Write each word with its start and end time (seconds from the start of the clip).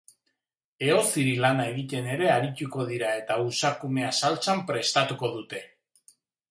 Ehoziri-lana 0.85 1.67
egiten 1.73 2.09
ere 2.15 2.31
arituko 2.37 2.89
dira 2.93 3.13
eta 3.21 3.39
usakumea 3.53 4.13
saltsan 4.23 4.67
prestatuko 4.73 5.35
dute. 5.41 5.67